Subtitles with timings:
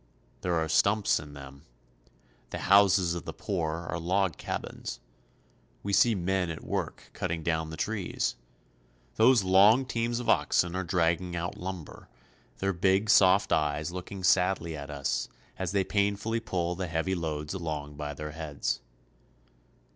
[0.41, 1.61] There are stumps in them.
[2.49, 4.99] The houses of the poor are log cabins.
[5.83, 8.35] We see men at work cutting down the trees.
[9.17, 12.09] Those long teams of oxen are dragging out lumber,
[12.57, 15.29] their big, soft eyes looking sadly at us
[15.59, 18.81] as they painfully pull the heavy loads along by their heads.